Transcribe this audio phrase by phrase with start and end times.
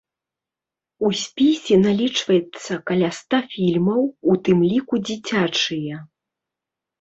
[1.09, 4.01] У спісе налічаецца каля ста фільмаў,
[4.33, 6.01] у тым ліку дзіцячыя.